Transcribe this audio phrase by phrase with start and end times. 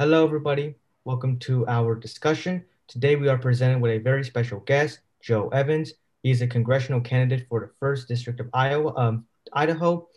[0.00, 0.74] Hello, everybody.
[1.04, 2.64] Welcome to our discussion.
[2.88, 5.92] Today, we are presented with a very special guest, Joe Evans.
[6.22, 10.08] He is a congressional candidate for the first district of Iowa, um, Idaho,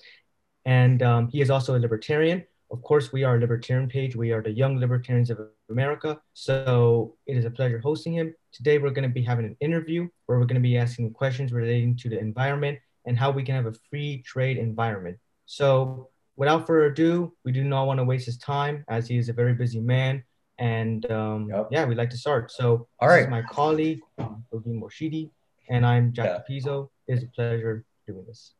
[0.63, 2.45] and um, he is also a libertarian.
[2.71, 4.15] Of course, we are a libertarian page.
[4.15, 6.17] We are the Young Libertarians of America.
[6.33, 8.33] So it is a pleasure hosting him.
[8.53, 11.51] Today, we're going to be having an interview where we're going to be asking questions
[11.51, 15.17] relating to the environment and how we can have a free trade environment.
[15.45, 19.29] So without further ado, we do not want to waste his time as he is
[19.29, 20.23] a very busy man.
[20.59, 21.67] And um, yep.
[21.71, 22.51] yeah, we'd like to start.
[22.51, 25.31] So all right, my colleague, um, Morshidi,
[25.69, 26.59] and I'm Jack yeah.
[26.59, 26.89] Pizzo.
[27.07, 28.53] It is a pleasure doing this.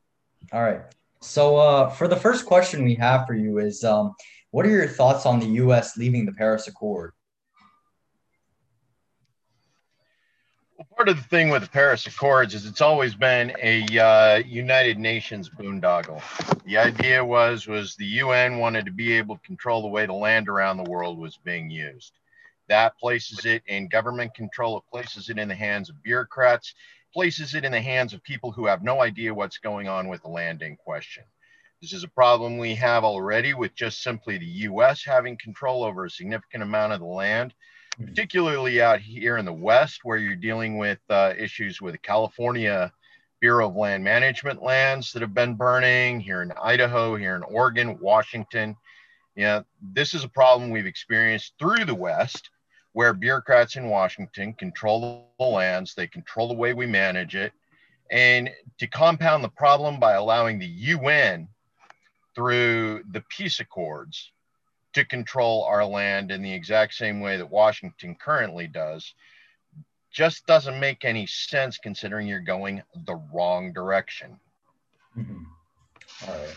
[0.51, 0.81] All right.
[1.21, 4.13] So uh, for the first question we have for you is, um,
[4.51, 5.95] what are your thoughts on the U.S.
[5.95, 7.13] leaving the Paris Accord?
[11.03, 14.97] Part of the thing with the Paris Accords is it's always been a uh, United
[14.97, 16.21] Nations boondoggle.
[16.63, 20.13] The idea was was the UN wanted to be able to control the way the
[20.13, 22.13] land around the world was being used.
[22.69, 24.77] That places it in government control.
[24.77, 26.73] It places it in the hands of bureaucrats.
[27.13, 30.21] Places it in the hands of people who have no idea what's going on with
[30.21, 31.25] the land in question.
[31.81, 35.03] This is a problem we have already with just simply the U.S.
[35.03, 37.53] having control over a significant amount of the land
[37.99, 42.91] particularly out here in the West, where you're dealing with uh, issues with California
[43.39, 47.97] Bureau of Land Management lands that have been burning, here in Idaho, here in Oregon,
[47.99, 48.75] Washington.
[49.35, 52.49] Yeah, this is a problem we've experienced through the West,
[52.93, 57.51] where bureaucrats in Washington control the lands, they control the way we manage it.
[58.11, 61.47] And to compound the problem by allowing the UN
[62.35, 64.31] through the peace accords
[64.93, 69.13] to control our land in the exact same way that Washington currently does
[70.13, 74.39] just doesn't make any sense considering you're going the wrong direction.
[75.17, 75.43] Mm-hmm.
[76.27, 76.53] All right.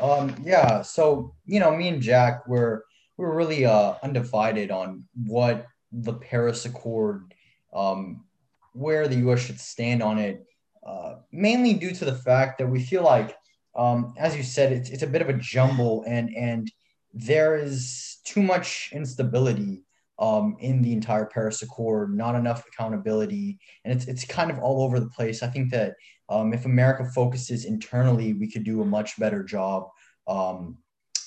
[0.00, 0.82] Um, yeah.
[0.82, 2.84] So, you know, me and Jack were,
[3.16, 7.32] we're really uh, undivided on what the Paris Accord,
[7.72, 8.24] um,
[8.72, 9.40] where the U.S.
[9.40, 10.44] should stand on it,
[10.84, 13.36] uh, mainly due to the fact that we feel like,
[13.76, 16.70] um, as you said, it's, it's a bit of a jumble and, and
[17.12, 19.84] there is too much instability
[20.18, 24.82] um, in the entire Paris Accord, not enough accountability, and it's it's kind of all
[24.82, 25.42] over the place.
[25.42, 25.94] I think that
[26.28, 29.88] um, if America focuses internally, we could do a much better job
[30.28, 30.76] um,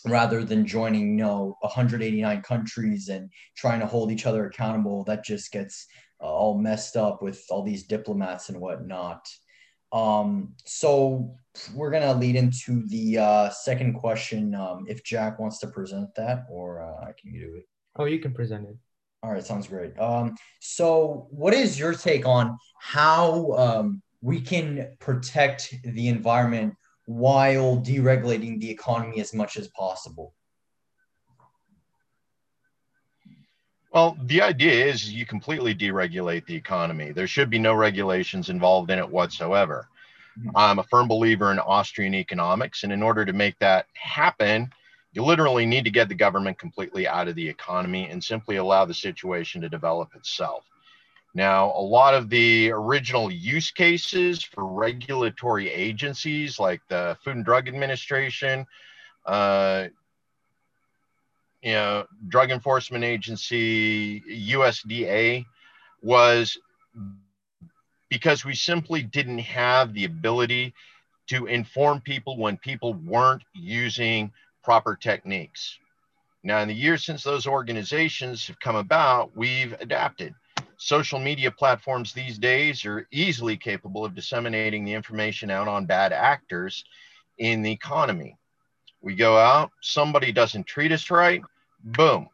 [0.05, 5.03] rather than joining, you know, 189 countries and trying to hold each other accountable.
[5.03, 5.87] That just gets
[6.21, 9.27] uh, all messed up with all these diplomats and whatnot.
[9.93, 11.35] Um, so
[11.73, 14.55] we're gonna lead into the uh, second question.
[14.55, 17.65] Um, if Jack wants to present that, or uh, I can do it.
[17.95, 18.75] Oh, you can present it.
[19.21, 19.97] All right, sounds great.
[19.99, 26.73] Um, so what is your take on how um, we can protect the environment
[27.05, 30.33] while deregulating the economy as much as possible?
[33.93, 37.11] Well, the idea is you completely deregulate the economy.
[37.11, 39.87] There should be no regulations involved in it whatsoever.
[40.39, 40.49] Mm-hmm.
[40.55, 42.83] I'm a firm believer in Austrian economics.
[42.83, 44.71] And in order to make that happen,
[45.11, 48.83] you literally need to get the government completely out of the economy and simply allow
[48.83, 50.65] the situation to develop itself.
[51.35, 57.45] Now, a lot of the original use cases for regulatory agencies like the Food and
[57.45, 58.65] Drug Administration,
[59.25, 59.85] uh,
[61.63, 65.45] you know, Drug Enforcement Agency, USDA,
[66.01, 66.57] was
[68.09, 70.73] because we simply didn't have the ability
[71.27, 74.29] to inform people when people weren't using
[74.61, 75.79] proper techniques.
[76.43, 80.35] Now, in the years since those organizations have come about, we've adapted.
[80.75, 86.11] Social media platforms these days are easily capable of disseminating the information out on bad
[86.11, 86.83] actors
[87.37, 88.37] in the economy.
[89.01, 91.41] We go out, somebody doesn't treat us right,
[91.83, 92.29] boom.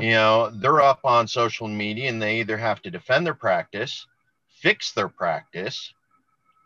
[0.00, 4.06] You know, they're up on social media and they either have to defend their practice,
[4.48, 5.92] fix their practice,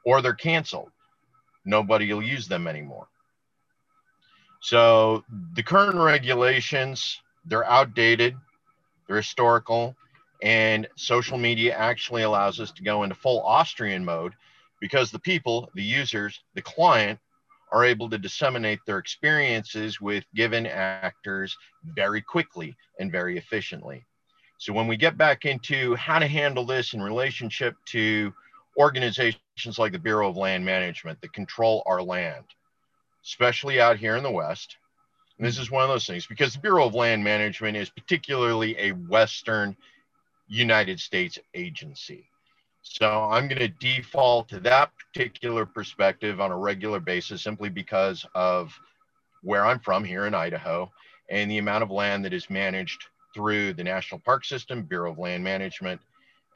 [0.04, 0.90] or they're canceled.
[1.64, 3.08] Nobody will use them anymore.
[4.60, 8.34] So the current regulations, they're outdated,
[9.06, 9.94] they're historical,
[10.42, 14.32] and social media actually allows us to go into full Austrian mode
[14.80, 17.18] because the people, the users, the client
[17.72, 21.56] are able to disseminate their experiences with given actors
[21.94, 24.04] very quickly and very efficiently.
[24.58, 28.32] So when we get back into how to handle this in relationship to
[28.78, 32.44] organizations like the Bureau of Land Management that control our land,
[33.24, 34.76] especially out here in the West,
[35.38, 38.76] and this is one of those things because the Bureau of Land Management is particularly
[38.78, 39.76] a Western
[40.48, 42.28] United States agency.
[42.90, 48.24] So I'm going to default to that particular perspective on a regular basis simply because
[48.34, 48.72] of
[49.42, 50.90] where I'm from here in Idaho
[51.28, 53.04] and the amount of land that is managed
[53.34, 56.00] through the National Park System, Bureau of Land Management,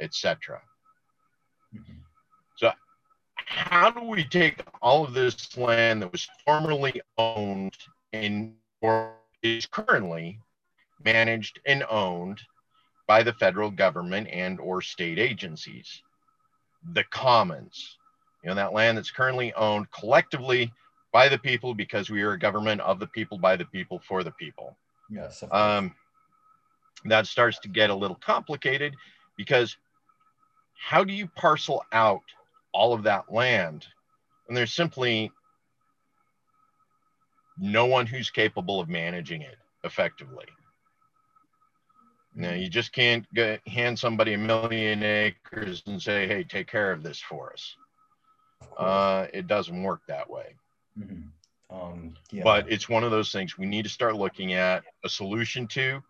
[0.00, 0.60] etc.
[2.56, 2.72] So,
[3.36, 7.76] how do we take all of this land that was formerly owned
[8.14, 9.12] and or
[9.42, 10.40] is currently
[11.04, 12.40] managed and owned
[13.06, 16.02] by the federal government and or state agencies?
[16.92, 17.98] The commons,
[18.42, 20.72] you know, that land that's currently owned collectively
[21.12, 24.24] by the people because we are a government of the people, by the people, for
[24.24, 24.76] the people.
[25.10, 25.44] Yes.
[25.50, 25.94] Um,
[27.04, 28.94] that starts to get a little complicated
[29.36, 29.76] because
[30.74, 32.22] how do you parcel out
[32.72, 33.86] all of that land?
[34.48, 35.30] And there's simply
[37.58, 40.46] no one who's capable of managing it effectively.
[42.34, 46.90] Now, you just can't get, hand somebody a million acres and say, hey, take care
[46.90, 47.76] of this for us.
[48.78, 50.54] Uh, it doesn't work that way.
[50.98, 51.74] Mm-hmm.
[51.74, 52.42] Um, yeah.
[52.42, 56.02] But it's one of those things we need to start looking at a solution to,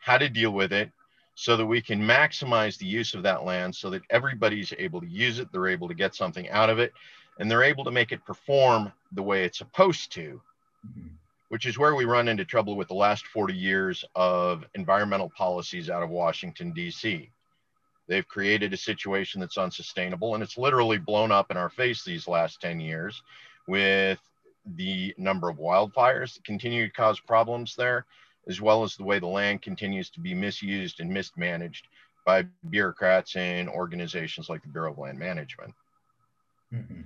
[0.00, 0.90] how to deal with it,
[1.34, 5.06] so that we can maximize the use of that land so that everybody's able to
[5.06, 6.92] use it, they're able to get something out of it,
[7.38, 10.40] and they're able to make it perform the way it's supposed to,
[10.84, 11.06] mm-hmm.
[11.48, 15.88] Which is where we run into trouble with the last 40 years of environmental policies
[15.88, 17.30] out of Washington, D.C.
[18.06, 22.28] They've created a situation that's unsustainable, and it's literally blown up in our face these
[22.28, 23.22] last 10 years
[23.66, 24.18] with
[24.76, 28.06] the number of wildfires that continue to cause problems there,
[28.48, 31.86] as well as the way the land continues to be misused and mismanaged
[32.26, 35.72] by bureaucrats and organizations like the Bureau of Land Management.
[36.72, 37.00] Mm-hmm.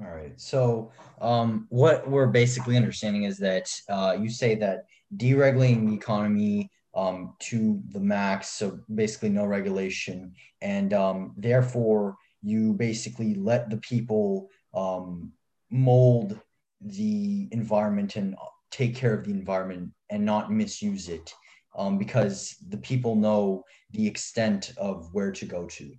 [0.00, 0.38] All right.
[0.40, 4.86] So, um, what we're basically understanding is that uh, you say that
[5.16, 12.72] deregulating the economy um, to the max, so basically no regulation, and um, therefore you
[12.72, 15.32] basically let the people um,
[15.70, 16.40] mold
[16.80, 18.36] the environment and
[18.70, 21.32] take care of the environment and not misuse it
[21.76, 25.92] um, because the people know the extent of where to go to,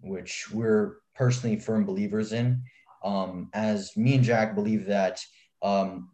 [0.00, 2.62] which we're personally firm believers in.
[3.04, 5.20] Um, as me and Jack believe that
[5.62, 6.10] um,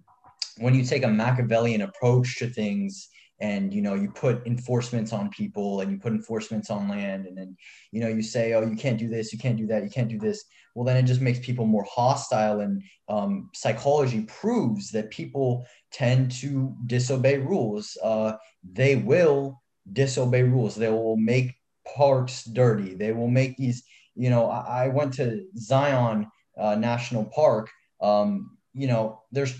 [0.58, 3.08] when you take a Machiavellian approach to things
[3.40, 7.38] and you know you put enforcements on people and you put enforcements on land and
[7.38, 7.56] then
[7.92, 10.08] you know you say oh you can't do this you can't do that you can't
[10.08, 10.42] do this
[10.74, 16.30] well then it just makes people more hostile and um, psychology proves that people tend
[16.30, 17.96] to disobey rules.
[18.02, 18.32] Uh,
[18.72, 19.60] they will
[19.92, 20.74] disobey rules.
[20.74, 21.54] They will make
[21.96, 22.94] parks dirty.
[22.94, 23.82] They will make these
[24.18, 26.26] you know i, I went to zion
[26.58, 27.70] uh, national park
[28.00, 29.54] um, you know there's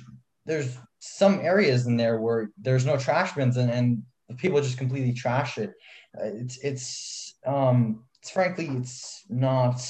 [0.46, 4.02] there's some areas in there where there's no trash bins and, and
[4.36, 5.74] people just completely trash it.
[6.18, 9.80] Uh, it's it's um it's frankly it's not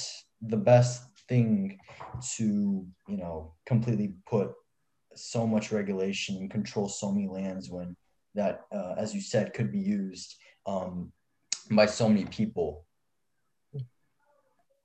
[0.41, 1.77] the best thing
[2.35, 4.51] to you know completely put
[5.15, 7.95] so much regulation and control so many lands when
[8.35, 10.35] that uh, as you said could be used
[10.65, 11.11] um,
[11.71, 12.85] by so many people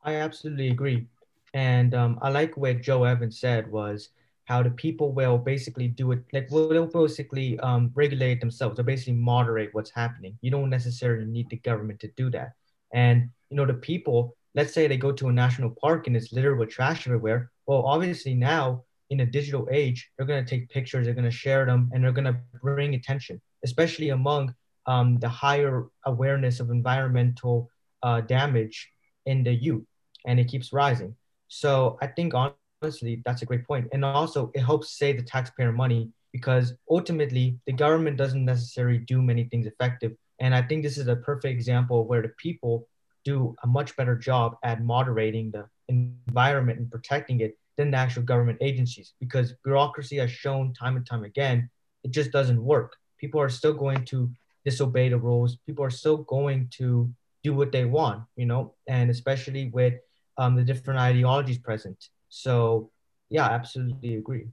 [0.04, 1.06] i absolutely agree
[1.54, 4.10] and um, i like what joe evans said was
[4.44, 9.14] how the people will basically do it, like will basically um, regulate themselves or basically
[9.14, 10.38] moderate what's happening.
[10.42, 12.52] You don't necessarily need the government to do that.
[12.92, 16.32] And you know, the people, let's say they go to a national park and it's
[16.32, 17.50] littered with trash everywhere.
[17.66, 21.90] Well, obviously now in a digital age, they're gonna take pictures, they're gonna share them,
[21.92, 24.54] and they're gonna bring attention, especially among
[24.86, 27.70] um, the higher awareness of environmental
[28.02, 28.90] uh, damage
[29.24, 29.86] in the youth,
[30.24, 31.14] and it keeps rising.
[31.48, 33.88] So I think honestly, that's a great point.
[33.92, 39.22] And also, it helps save the taxpayer money because ultimately the government doesn't necessarily do
[39.22, 40.12] many things effective.
[40.40, 42.88] And I think this is a perfect example where the people
[43.24, 48.22] do a much better job at moderating the environment and protecting it than the actual
[48.22, 51.68] government agencies because bureaucracy has shown time and time again
[52.04, 52.96] it just doesn't work.
[53.18, 54.30] People are still going to
[54.64, 55.56] disobey the rules.
[55.66, 57.12] People are still going to
[57.42, 59.94] do what they want, you know, and especially with
[60.36, 62.08] um, the different ideologies present.
[62.28, 62.90] So
[63.30, 64.48] yeah, absolutely agree.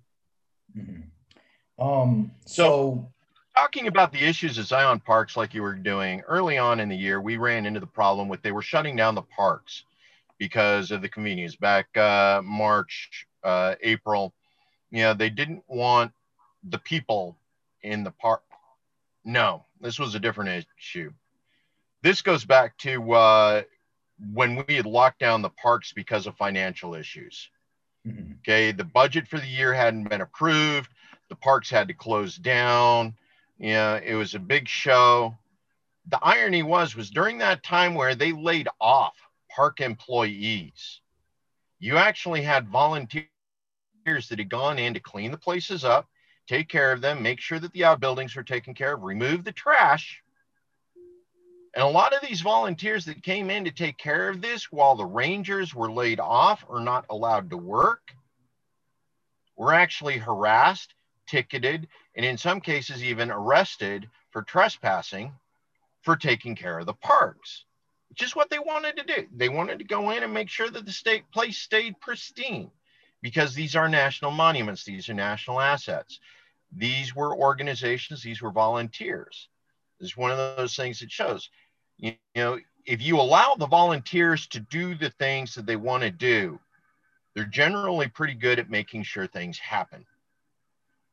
[0.77, 1.83] Mm-hmm.
[1.83, 3.11] Um, so,
[3.55, 6.95] talking about the issues of Zion parks, like you were doing early on in the
[6.95, 9.83] year, we ran into the problem with they were shutting down the parks
[10.37, 11.55] because of the convenience.
[11.55, 14.33] Back uh, March, uh, April,
[14.91, 16.11] you know, they didn't want
[16.63, 17.37] the people
[17.81, 18.43] in the park.
[19.23, 21.11] No, this was a different issue.
[22.03, 23.61] This goes back to uh,
[24.33, 27.49] when we had locked down the parks because of financial issues.
[28.07, 28.33] Mm-hmm.
[28.39, 30.89] Okay, the budget for the year hadn't been approved.
[31.29, 33.15] The parks had to close down.
[33.57, 35.37] Yeah, it was a big show.
[36.07, 39.15] The irony was was during that time where they laid off
[39.55, 41.01] park employees,
[41.79, 43.27] you actually had volunteers
[44.05, 46.07] that had gone in to clean the places up,
[46.47, 49.51] take care of them, make sure that the outbuildings are taken care of, remove the
[49.51, 50.23] trash.
[51.73, 54.95] And a lot of these volunteers that came in to take care of this while
[54.95, 58.11] the rangers were laid off or not allowed to work
[59.55, 60.93] were actually harassed,
[61.27, 65.31] ticketed, and in some cases even arrested for trespassing
[66.01, 67.65] for taking care of the parks.
[68.15, 69.27] Just what they wanted to do.
[69.33, 72.69] They wanted to go in and make sure that the state place stayed pristine
[73.21, 76.19] because these are national monuments, these are national assets.
[76.75, 79.47] These were organizations, these were volunteers.
[80.01, 81.49] Is one of those things that shows,
[81.97, 86.09] you, know, if you allow the volunteers to do the things that they want to
[86.09, 86.59] do,
[87.35, 90.05] they're generally pretty good at making sure things happen.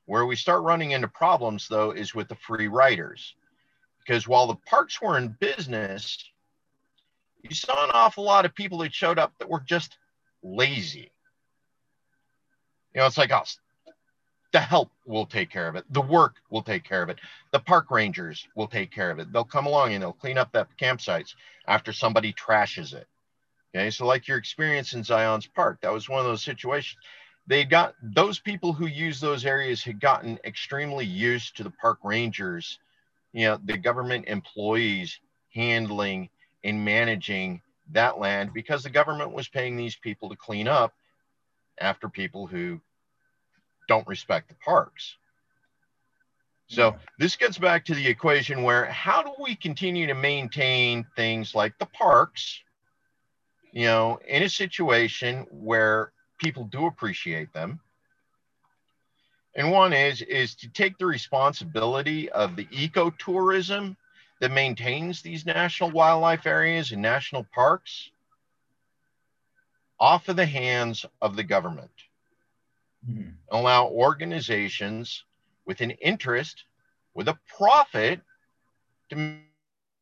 [0.06, 3.34] Where we start running into problems, though, is with the free riders.
[3.98, 6.24] Because while the parks were in business,
[7.42, 9.98] you saw an awful lot of people that showed up that were just
[10.42, 11.12] lazy.
[12.94, 13.58] You know, it's like us.
[14.52, 15.84] The help will take care of it.
[15.92, 17.18] The work will take care of it.
[17.52, 19.32] The park rangers will take care of it.
[19.32, 21.34] They'll come along and they'll clean up that campsites
[21.66, 23.06] after somebody trashes it.
[23.74, 26.96] Okay, so like your experience in Zion's Park, that was one of those situations
[27.48, 31.98] they got those people who use those areas had gotten extremely used to the park
[32.04, 32.78] rangers,
[33.32, 35.18] you know, the government employees
[35.54, 36.28] handling
[36.62, 40.92] and managing that land because the government was paying these people to clean up
[41.80, 42.78] after people who
[43.88, 45.16] don't respect the parks.
[46.68, 51.54] So this gets back to the equation where how do we continue to maintain things
[51.54, 52.60] like the parks,
[53.72, 57.80] you know, in a situation where people do appreciate them.
[59.54, 63.96] And one is is to take the responsibility of the ecotourism
[64.40, 68.10] that maintains these national wildlife areas and national parks
[69.98, 71.90] off of the hands of the government.
[73.08, 73.30] Mm-hmm.
[73.50, 75.24] Allow organizations
[75.66, 76.64] with an interest,
[77.14, 78.20] with a profit
[79.10, 79.38] to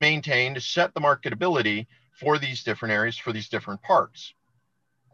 [0.01, 1.87] maintain, to set the marketability
[2.19, 4.33] for these different areas, for these different parks.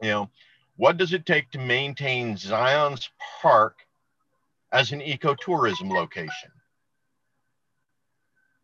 [0.00, 0.30] You know,
[0.76, 3.10] what does it take to maintain Zion's
[3.40, 3.78] Park
[4.72, 6.50] as an ecotourism location?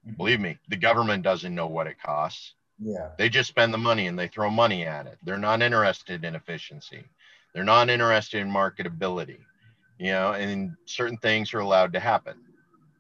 [0.07, 0.17] Mm-hmm.
[0.17, 2.55] Believe me, the government doesn't know what it costs.
[2.81, 3.11] Yeah.
[3.19, 5.19] They just spend the money and they throw money at it.
[5.23, 7.05] They're not interested in efficiency.
[7.55, 9.39] They're not interested in marketability.
[9.99, 12.37] You know, and certain things are allowed to happen.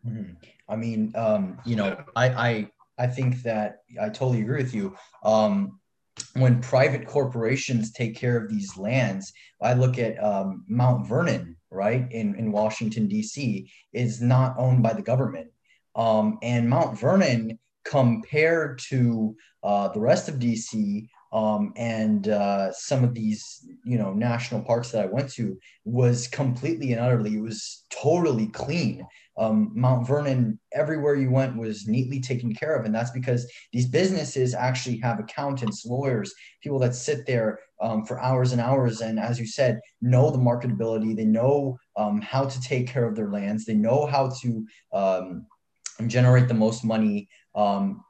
[0.07, 0.33] Mm-hmm.
[0.69, 4.97] I mean, um, you know, I, I I think that I totally agree with you.
[5.23, 5.78] Um,
[6.35, 12.11] when private corporations take care of these lands, I look at um, Mount Vernon, right,
[12.11, 15.50] in, in Washington, D.C., is not owned by the government.
[15.95, 23.04] Um, and Mount Vernon, compared to uh, the rest of D.C., um, and uh, some
[23.04, 27.42] of these, you know, national parks that I went to was completely and utterly, it
[27.42, 29.06] was totally clean
[29.38, 32.85] um, Mount Vernon, everywhere you went was neatly taken care of.
[32.85, 38.20] And that's because these businesses actually have accountants, lawyers, people that sit there um, for
[38.20, 39.00] hours and hours.
[39.00, 43.14] And as you said, know the marketability, they know um, how to take care of
[43.14, 45.47] their lands, they know how to um,
[46.08, 47.28] generate the most money.
[47.54, 48.04] Um,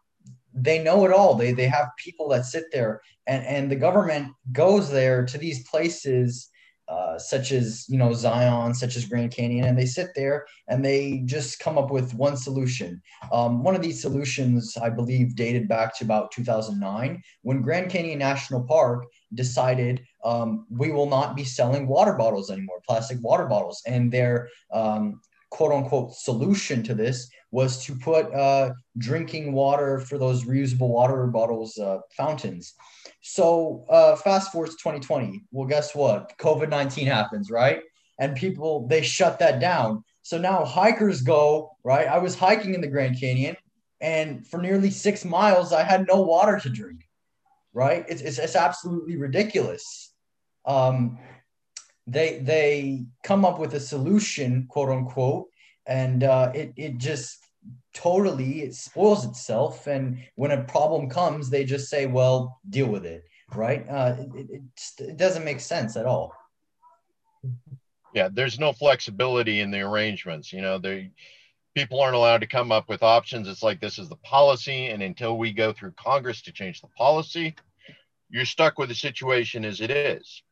[0.63, 1.35] they know it all.
[1.35, 5.67] They, they have people that sit there, and, and the government goes there to these
[5.69, 6.51] places
[6.89, 10.83] uh, such as you know Zion, such as Grand Canyon, and they sit there and
[10.83, 13.03] they just come up with one solution.
[13.31, 18.19] Um, one of these solutions, I believe, dated back to about 2009 when Grand Canyon
[18.19, 23.83] National Park decided um, we will not be selling water bottles anymore, plastic water bottles,
[23.87, 30.19] and their um, quote unquote solution to this was to put uh, drinking water for
[30.19, 32.75] those reusable water bottles uh, fountains.
[33.23, 35.43] So uh, fast forward to 2020.
[35.51, 36.37] Well, guess what?
[36.39, 37.81] COVID 19 happens, right?
[38.19, 40.05] And people they shut that down.
[40.23, 42.07] So now hikers go right.
[42.07, 43.57] I was hiking in the Grand Canyon,
[44.01, 47.01] and for nearly six miles, I had no water to drink.
[47.73, 48.05] Right?
[48.09, 50.13] It's it's, it's absolutely ridiculous.
[50.67, 51.19] Um,
[52.07, 55.47] they they come up with a solution, quote unquote,
[55.89, 57.39] and uh, it it just
[57.93, 59.89] totally it spoils itself.
[59.89, 63.89] And when a problem comes they just say well deal with it right?
[63.89, 64.63] Uh, it, it,
[65.01, 66.33] it doesn't make sense at all.
[68.15, 71.11] Yeah there's no flexibility in the arrangements you know they
[71.75, 73.47] people aren't allowed to come up with options.
[73.47, 76.89] It's like this is the policy and until we go through congress to change the
[76.89, 77.55] policy
[78.31, 80.43] you're stuck with the situation as it is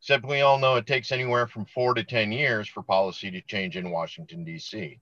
[0.00, 3.40] except we all know it takes anywhere from four to ten years for policy to
[3.42, 5.00] change in washington d.c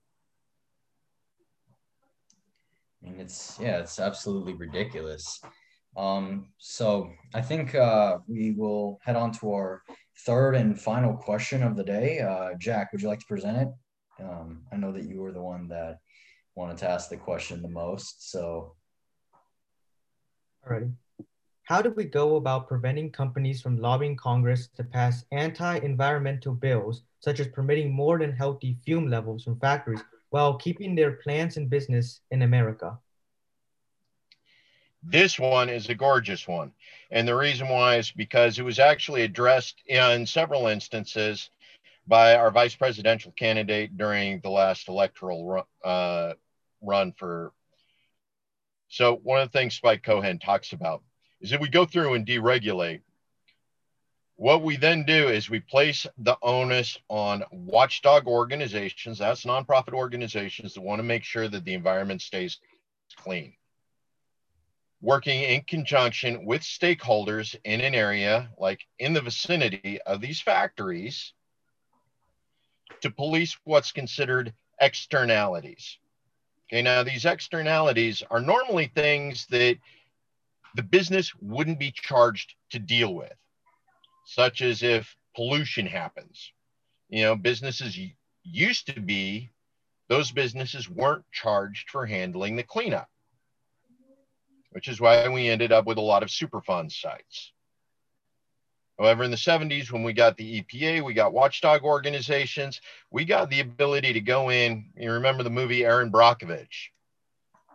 [3.06, 5.40] and it's yeah, it's absolutely ridiculous.
[5.96, 9.82] Um, so I think uh, we will head on to our
[10.26, 12.20] third and final question of the day.
[12.20, 13.68] Uh, Jack, would you like to present it?
[14.22, 15.98] Um, I know that you were the one that
[16.54, 18.30] wanted to ask the question the most.
[18.30, 18.74] So,
[20.66, 20.92] alrighty.
[21.64, 27.40] How do we go about preventing companies from lobbying Congress to pass anti-environmental bills, such
[27.40, 32.20] as permitting more than healthy fume levels from factories, while keeping their plants and business
[32.30, 32.98] in America?
[35.02, 36.72] This one is a gorgeous one.
[37.10, 41.48] And the reason why is because it was actually addressed in several instances
[42.06, 46.34] by our vice presidential candidate during the last electoral run, uh,
[46.82, 47.52] run for.
[48.88, 51.02] So, one of the things Spike Cohen talks about
[51.44, 53.02] is that we go through and deregulate.
[54.36, 60.74] What we then do is we place the onus on watchdog organizations, that's nonprofit organizations
[60.74, 62.58] that want to make sure that the environment stays
[63.16, 63.54] clean
[65.04, 71.34] working in conjunction with stakeholders in an area like in the vicinity of these factories
[73.02, 75.98] to police what's considered externalities.
[76.66, 79.76] Okay, now these externalities are normally things that
[80.74, 83.34] the business wouldn't be charged to deal with,
[84.26, 86.52] such as if pollution happens.
[87.08, 87.98] You know, businesses
[88.42, 89.50] used to be,
[90.08, 93.08] those businesses weren't charged for handling the cleanup
[94.74, 97.52] which is why we ended up with a lot of Superfund sites.
[98.98, 103.50] However, in the 70s, when we got the EPA, we got watchdog organizations, we got
[103.50, 104.86] the ability to go in.
[104.96, 106.88] You remember the movie Erin Brockovich?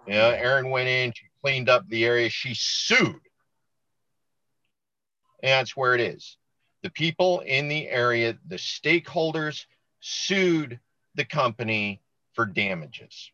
[0.07, 3.19] Yeah, Erin went in, she cleaned up the area, she sued.
[5.41, 6.37] And that's where it is.
[6.83, 9.65] The people in the area, the stakeholders
[9.99, 10.79] sued
[11.15, 12.01] the company
[12.33, 13.31] for damages.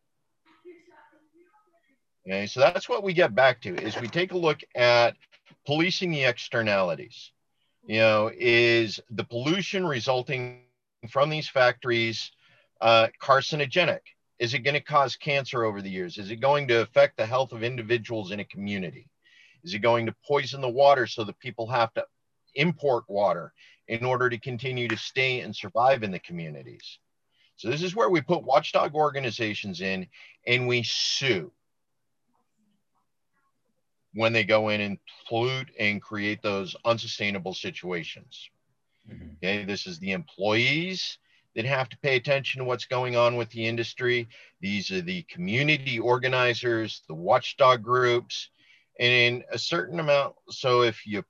[2.27, 5.15] Okay, so that's what we get back to is we take a look at
[5.65, 7.31] policing the externalities.
[7.85, 10.61] You know, is the pollution resulting
[11.11, 12.31] from these factories
[12.81, 13.99] uh, carcinogenic?
[14.39, 16.17] Is it going to cause cancer over the years?
[16.17, 19.09] Is it going to affect the health of individuals in a community?
[19.63, 22.05] Is it going to poison the water so that people have to
[22.55, 23.53] import water
[23.87, 26.99] in order to continue to stay and survive in the communities?
[27.55, 30.07] So this is where we put watchdog organizations in
[30.45, 31.51] and we sue
[34.13, 38.49] when they go in and pollute and create those unsustainable situations.
[39.09, 39.29] Mm-hmm.
[39.37, 41.17] Okay, this is the employees
[41.55, 44.27] that have to pay attention to what's going on with the industry.
[44.59, 48.49] These are the community organizers, the watchdog groups,
[48.99, 50.35] and in a certain amount.
[50.49, 51.23] So if you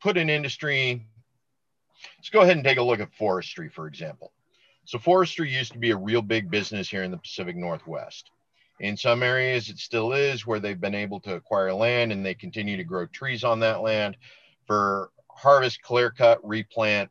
[0.00, 1.04] put an industry,
[2.18, 4.32] let's go ahead and take a look at forestry, for example.
[4.84, 8.30] So forestry used to be a real big business here in the Pacific Northwest.
[8.80, 12.34] In some areas, it still is where they've been able to acquire land and they
[12.34, 14.16] continue to grow trees on that land
[14.66, 17.10] for harvest, clear cut, replant,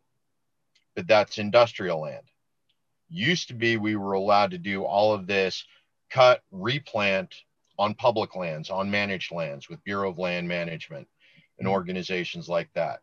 [0.98, 2.26] but that's industrial land.
[3.08, 5.64] Used to be we were allowed to do all of this
[6.10, 7.34] cut, replant
[7.78, 11.08] on public lands, on managed lands with Bureau of Land Management
[11.60, 11.74] and mm-hmm.
[11.74, 13.02] organizations like that.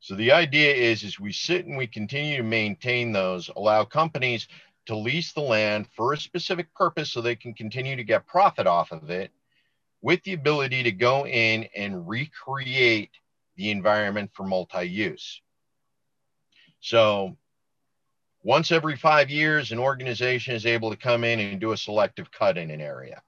[0.00, 4.48] So the idea is, is we sit and we continue to maintain those, allow companies
[4.86, 8.66] to lease the land for a specific purpose so they can continue to get profit
[8.66, 9.30] off of it
[10.00, 13.10] with the ability to go in and recreate
[13.56, 15.42] the environment for multi-use.
[16.80, 17.36] So
[18.42, 22.30] once every five years, an organization is able to come in and do a selective
[22.32, 23.22] cut in an area.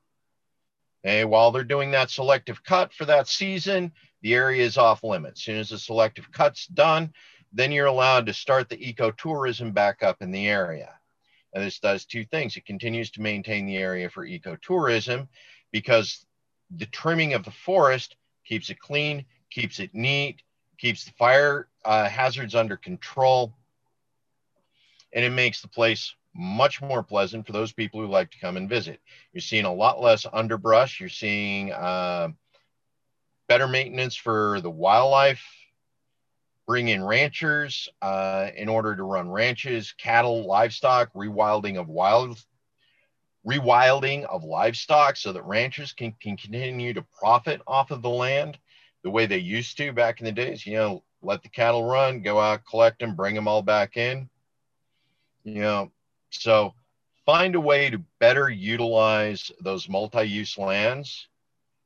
[1.05, 5.41] And while they're doing that selective cut for that season, the area is off limits.
[5.41, 7.13] As soon as the selective cut's done,
[7.53, 10.95] then you're allowed to start the ecotourism back up in the area.
[11.53, 12.57] And this does two things.
[12.57, 15.29] It continues to maintain the area for ecotourism
[15.73, 16.25] because
[16.75, 20.41] the trimming of the forest keeps it clean, keeps it neat,
[20.79, 23.53] keeps the fire uh, hazards under control,
[25.13, 28.57] and it makes the place much more pleasant for those people who like to come
[28.57, 29.01] and visit.
[29.33, 30.99] You're seeing a lot less underbrush.
[30.99, 32.29] You're seeing uh,
[33.49, 35.45] better maintenance for the wildlife
[36.67, 42.43] bring in ranchers uh, in order to run ranches, cattle, livestock, rewilding of wild,
[43.47, 48.59] rewilding of livestock, so that ranchers can, can continue to profit off of the land
[49.03, 50.65] the way they used to back in the days.
[50.65, 54.29] You know, let the cattle run, go out, collect them, bring them all back in.
[55.45, 55.93] You know,
[56.31, 56.75] so
[57.27, 61.29] find a way to better utilize those multi-use lands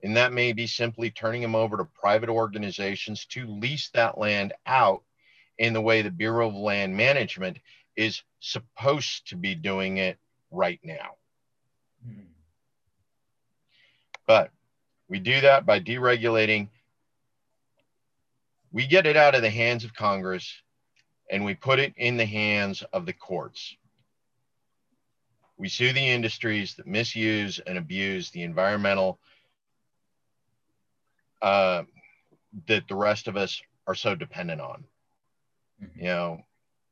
[0.02, 4.52] and that may be simply turning them over to private organizations to lease that land
[4.66, 5.02] out
[5.58, 7.58] in the way the Bureau of Land Management
[7.96, 10.18] is supposed to be doing it
[10.50, 11.16] right now.
[12.06, 12.20] Hmm.
[14.26, 14.50] But
[15.08, 16.68] we do that by deregulating.
[18.76, 20.52] We get it out of the hands of Congress
[21.30, 23.74] and we put it in the hands of the courts.
[25.56, 29.18] We sue the industries that misuse and abuse the environmental
[31.40, 31.84] uh,
[32.68, 34.84] that the rest of us are so dependent on.
[35.82, 35.98] Mm-hmm.
[35.98, 36.40] You know,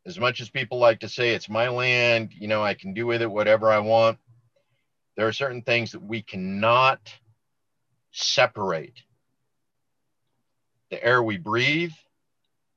[0.06, 3.04] as much as people like to say it's my land, you know, I can do
[3.06, 4.16] with it whatever I want,
[5.18, 7.12] there are certain things that we cannot
[8.10, 8.94] separate.
[10.94, 11.90] The air we breathe,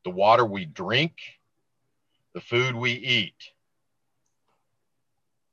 [0.03, 1.13] the water we drink,
[2.34, 3.36] the food we eat.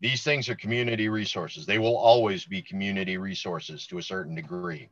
[0.00, 1.66] These things are community resources.
[1.66, 4.88] They will always be community resources to a certain degree.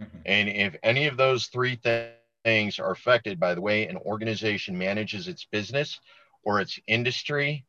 [0.00, 0.18] Mm-hmm.
[0.26, 2.12] And if any of those three th-
[2.44, 5.98] things are affected by the way an organization manages its business
[6.44, 7.64] or its industry,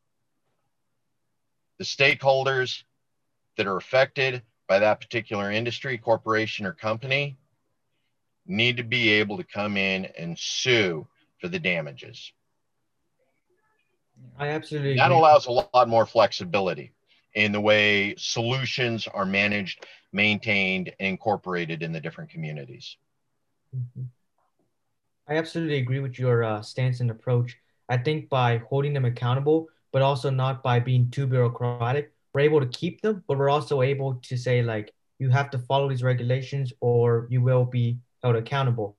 [1.80, 2.84] the stakeholders
[3.58, 7.36] that are affected by that particular industry, corporation, or company
[8.46, 11.08] need to be able to come in and sue
[11.40, 12.32] for the damages.
[14.38, 15.18] I absolutely that agree.
[15.18, 16.92] allows a lot more flexibility
[17.34, 22.98] in the way solutions are managed, maintained, and incorporated in the different communities.
[23.76, 24.04] Mm-hmm.
[25.28, 27.58] I absolutely agree with your uh, stance and approach.
[27.88, 32.60] I think by holding them accountable, but also not by being too bureaucratic, we're able
[32.60, 36.04] to keep them, but we're also able to say, like, you have to follow these
[36.04, 38.98] regulations or you will be held accountable.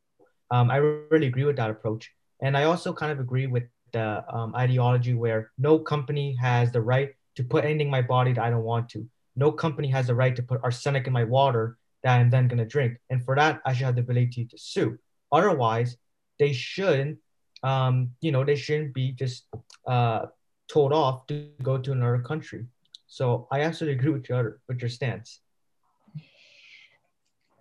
[0.50, 2.10] Um, I really agree with that approach.
[2.42, 6.80] And I also kind of agree with the um, ideology where no company has the
[6.80, 9.06] right to put anything in my body that I don't want to.
[9.36, 12.58] No company has the right to put arsenic in my water that I'm then going
[12.58, 12.98] to drink.
[13.10, 14.98] And for that, I should have the ability to sue.
[15.32, 15.96] Otherwise,
[16.38, 17.18] they shouldn't,
[17.62, 19.44] um, you know, they shouldn't be just
[19.86, 20.26] uh,
[20.68, 22.66] told off to go to another country.
[23.06, 25.40] So I absolutely agree with your with your stance.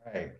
[0.05, 0.31] Right.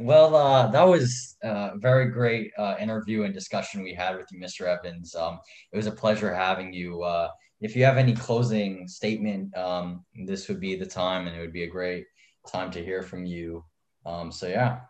[0.00, 4.40] Well, uh, that was a very great uh, interview and discussion we had with you,
[4.40, 4.62] Mr.
[4.62, 5.14] Evans.
[5.14, 5.38] Um,
[5.72, 7.02] it was a pleasure having you.
[7.02, 7.28] Uh,
[7.60, 11.52] if you have any closing statement, um, this would be the time, and it would
[11.52, 12.06] be a great
[12.50, 13.62] time to hear from you.
[14.06, 14.80] Um, so, yeah.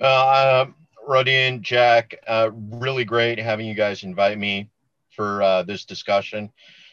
[0.00, 0.66] Uh,
[1.08, 4.68] Rodian, Jack, uh, really great having you guys invite me
[5.10, 6.48] for uh, this discussion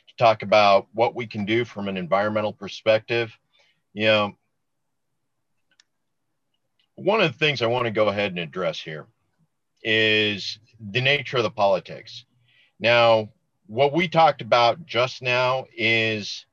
[0.08, 3.36] to talk about what we can do from an environmental perspective.
[3.94, 4.38] You know,
[7.04, 9.06] one of the things I want to go ahead and address here
[9.84, 12.24] is the nature of the politics.
[12.80, 13.30] Now,
[13.68, 16.46] what we talked about just now is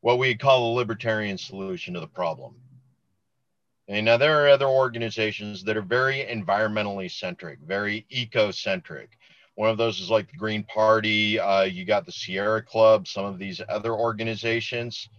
[0.00, 2.54] what we call a libertarian solution to the problem.
[3.86, 9.10] And now there are other organizations that are very environmentally centric, very eco-centric.
[9.54, 11.38] One of those is like the Green Party.
[11.38, 15.10] Uh, you got the Sierra Club, some of these other organizations.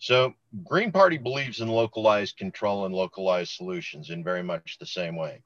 [0.00, 0.32] So
[0.64, 5.42] Green Party believes in localized control and localized solutions in very much the same way.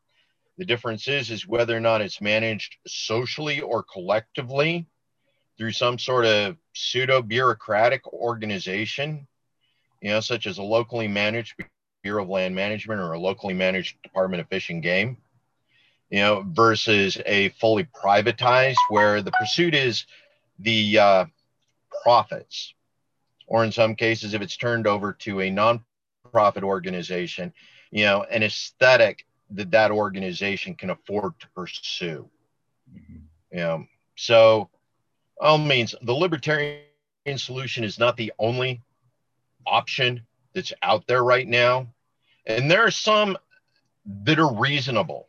[0.59, 4.87] The difference is is whether or not it's managed socially or collectively
[5.59, 9.27] through some sort of pseudo bureaucratic organization,
[10.01, 11.57] you know, such as a locally managed
[12.05, 15.17] Bureau of Land Management or a locally managed Department of Fish and Game,
[16.11, 20.07] you know, versus a fully privatized where the pursuit is
[20.61, 21.25] the uh,
[22.05, 22.75] profits
[23.47, 27.53] or in some cases, if it's turned over to a nonprofit organization,
[27.91, 32.29] you know, an aesthetic that that organization can afford to pursue.
[32.93, 33.17] Mm-hmm.
[33.53, 34.69] You know, so
[35.41, 36.83] all means the libertarian
[37.37, 38.83] solution is not the only
[39.67, 40.23] option
[40.55, 41.89] that's out there right now.
[42.47, 43.37] And there are some
[44.25, 45.29] that are reasonable.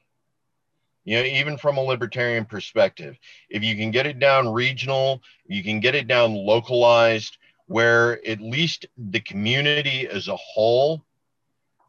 [1.03, 3.17] You know, even from a libertarian perspective,
[3.49, 8.41] if you can get it down regional, you can get it down localized, where at
[8.41, 11.03] least the community as a whole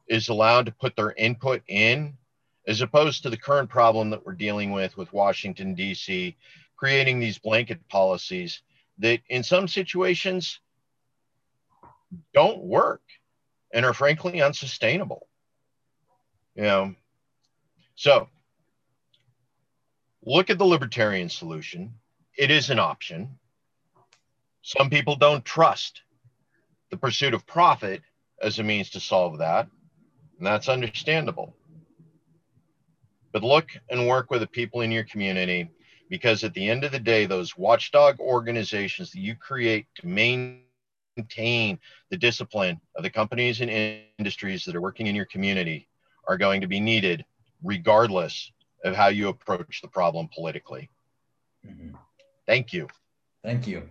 [0.08, 2.16] is allowed to put their input in,
[2.66, 6.36] as opposed to the current problem that we're dealing with with Washington, D.C.,
[6.76, 8.62] creating these blanket policies
[8.98, 10.60] that in some situations
[12.32, 13.02] don't work
[13.72, 15.28] and are frankly unsustainable.
[16.54, 16.94] You know,
[17.94, 18.28] so
[20.24, 21.94] look at the libertarian solution.
[22.36, 23.38] It is an option.
[24.66, 26.02] Some people don't trust
[26.90, 28.02] the pursuit of profit
[28.42, 29.68] as a means to solve that,
[30.38, 31.54] and that's understandable.
[33.30, 35.70] But look and work with the people in your community
[36.10, 41.78] because at the end of the day, those watchdog organizations that you create to maintain
[42.10, 43.70] the discipline of the companies and
[44.18, 45.86] industries that are working in your community
[46.26, 47.24] are going to be needed
[47.62, 48.50] regardless
[48.84, 50.90] of how you approach the problem politically.
[51.64, 51.94] Mm-hmm.
[52.48, 52.88] Thank you.
[53.44, 53.88] Thank you.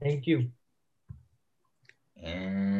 [0.00, 0.50] Thank you.
[2.22, 2.70] And